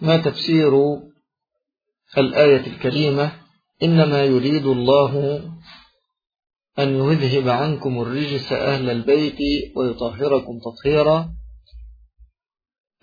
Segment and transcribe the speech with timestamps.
[0.00, 0.72] ما تفسير
[2.18, 3.32] الآية الكريمة
[3.82, 5.42] إنما يريد الله
[6.78, 9.38] أن يذهب عنكم الرجس أهل البيت
[9.76, 11.34] ويطهركم تطهيرا.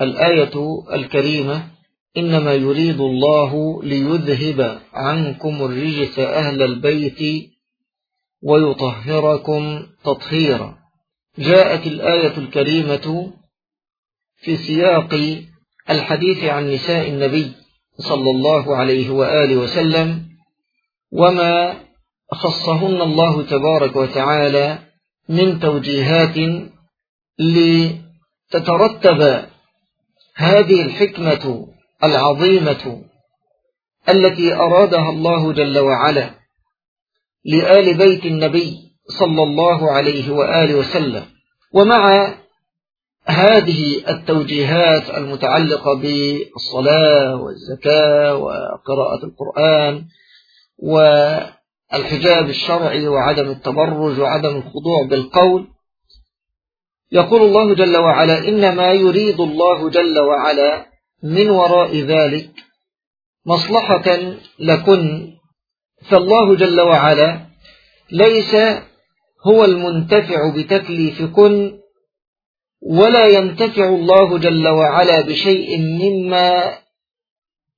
[0.00, 1.70] الآية الكريمة
[2.16, 7.50] إنما يريد الله ليذهب عنكم الرجس أهل البيت
[8.42, 10.78] ويطهركم تطهيرا.
[11.38, 13.32] جاءت الآية الكريمة
[14.36, 15.14] في سياق
[15.90, 17.52] الحديث عن نساء النبي
[17.98, 20.26] صلى الله عليه وآله وسلم
[21.12, 21.80] وما
[22.32, 24.78] خصهن الله تبارك وتعالى
[25.28, 26.36] من توجيهات
[27.38, 29.20] لتترتب
[30.36, 31.66] هذه الحكمة
[32.04, 33.02] العظيمة
[34.08, 36.30] التي أرادها الله جل وعلا
[37.44, 38.76] لآل بيت النبي
[39.18, 41.24] صلى الله عليه وآله وسلم.
[41.74, 42.34] ومع
[43.26, 50.04] هذه التوجيهات المتعلقة بالصلاة والزكاة وقراءة القرآن
[50.78, 55.68] والحجاب الشرعي وعدم التبرج وعدم الخضوع بالقول
[57.12, 60.86] يقول الله جل وعلا إنما يريد الله جل وعلا
[61.22, 62.50] من وراء ذلك
[63.46, 64.18] مصلحة
[64.58, 65.30] لكن
[66.10, 67.40] فالله جل وعلا
[68.12, 68.54] ليس
[69.46, 71.79] هو المنتفع بتكليفكن
[72.82, 76.78] ولا ينتفع الله جل وعلا بشيء مما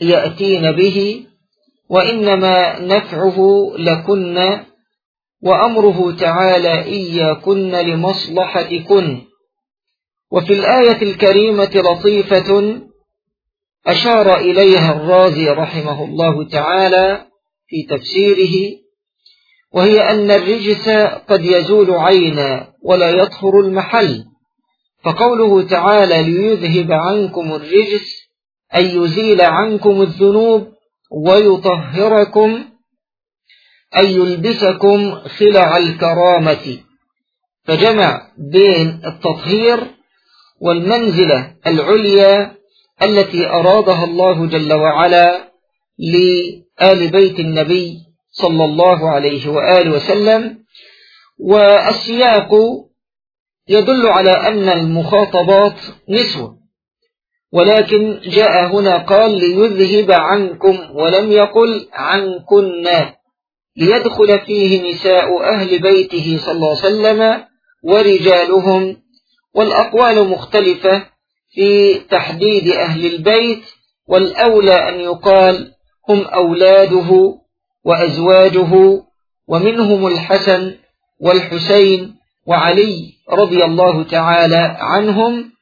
[0.00, 1.26] يأتين به
[1.90, 3.38] وإنما نفعه
[3.78, 4.58] لكن
[5.42, 9.22] وأمره تعالى إياكن لمصلحتكن.
[10.30, 12.80] وفي الآية الكريمة لطيفة
[13.86, 17.26] أشار إليها الرازي رحمه الله تعالى
[17.68, 18.76] في تفسيره
[19.72, 20.88] وهي أن الرجس
[21.28, 24.24] قد يزول عينا ولا يطهر المحل.
[25.06, 28.06] فقوله تعالى ليذهب عنكم الرجس
[28.74, 30.68] أي يزيل عنكم الذنوب
[31.26, 32.64] ويطهركم
[33.96, 36.78] أي يلبسكم خلع الكرامة.
[37.64, 39.78] فجمع بين التطهير
[40.60, 42.56] والمنزلة العليا
[43.02, 45.52] التي أرادها الله جل وعلا
[45.98, 47.94] لآل بيت النبي
[48.30, 50.58] صلى الله عليه وآله وسلم
[51.40, 52.50] والسياق
[53.68, 55.74] يدل على أن المخاطبات
[56.08, 56.56] نسوة.
[57.52, 62.84] ولكن جاء هنا قال ليذهب عنكم ولم يقل عنكن
[63.76, 67.44] ليدخل فيه نساء أهل بيته صلى الله عليه وسلم
[67.82, 68.96] ورجالهم.
[69.54, 71.06] والأقوال مختلفة
[71.54, 73.62] في تحديد أهل البيت
[74.08, 75.72] والأولى أن يقال
[76.08, 77.38] هم أولاده
[77.84, 79.02] وأزواجه
[79.48, 80.74] ومنهم الحسن
[81.20, 82.15] والحسين
[82.46, 85.52] وعلي رضي الله تعالى عنهم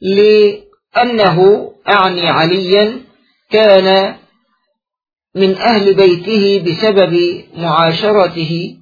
[0.00, 3.00] لأنه أعني عليا
[3.50, 4.16] كان
[5.34, 8.76] من أهل بيته بسبب معاشرته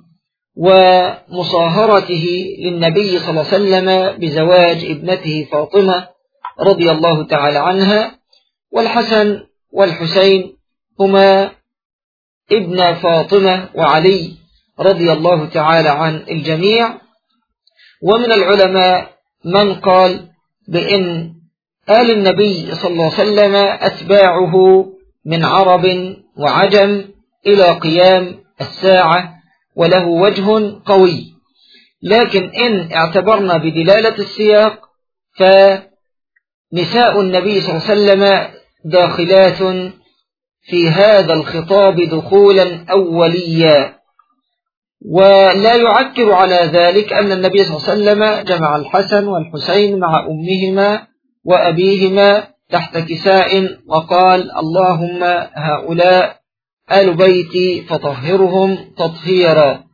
[0.56, 2.26] ومصاهرته
[2.58, 6.08] للنبي صلى الله عليه وسلم بزواج ابنته فاطمة
[6.60, 8.18] رضي الله تعالى عنها
[8.72, 9.40] والحسن
[9.72, 10.56] والحسين
[11.00, 11.50] هما
[12.52, 14.32] ابن فاطمة وعلي
[14.80, 17.03] رضي الله تعالى عن الجميع
[18.02, 19.10] ومن العلماء
[19.44, 20.28] من قال
[20.68, 21.34] بأن
[21.90, 24.84] آل النبي صلى الله عليه وسلم أتباعه
[25.26, 27.04] من عرب وعجم
[27.46, 29.34] إلى قيام الساعة
[29.76, 31.34] وله وجه قوي.
[32.02, 34.80] لكن إن اعتبرنا بدلالة السياق
[35.38, 38.50] فنساء النبي صلى الله عليه وسلم
[38.84, 39.62] داخلات
[40.62, 44.03] في هذا الخطاب دخولا أوليا.
[45.10, 51.06] ولا يعكر على ذلك أن النبي صلى الله عليه وسلم جمع الحسن والحسين مع أمهما
[51.44, 55.22] وأبيهما تحت كساء وقال اللهم
[55.54, 56.36] هؤلاء
[56.92, 59.84] آل بيتي فطهرهم تطهيرا.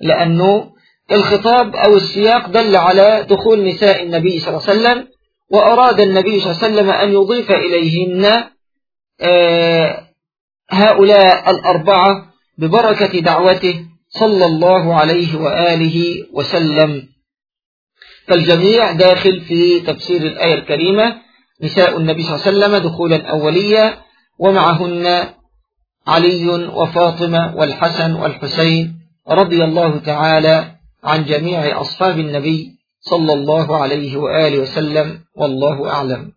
[0.00, 0.70] لأنه
[1.12, 5.08] الخطاب أو السياق دل على دخول نساء النبي صلى الله عليه وسلم
[5.50, 8.44] وأراد النبي صلى الله عليه وسلم أن يضيف إليهن
[9.20, 10.00] آه،
[10.70, 12.26] هؤلاء الأربعة
[12.58, 17.08] ببركة دعوته صلى الله عليه وآله وسلم.
[18.26, 21.16] فالجميع داخل في تفسير الآية الكريمة.
[21.62, 23.98] نساء النبي صلى الله عليه وسلم دخولا أوليا
[24.38, 25.24] ومعهن
[26.06, 28.94] علي وفاطمة والحسن والحسين
[29.28, 30.72] رضي الله تعالى
[31.04, 32.68] عن جميع أصحاب النبي
[33.00, 36.32] صلى الله عليه وآله وسلم والله أعلم.